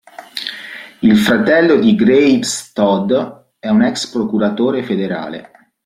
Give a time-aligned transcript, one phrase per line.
[1.01, 3.13] Il fratello di Graves, Todd,
[3.59, 5.73] è un ex procuratore federale.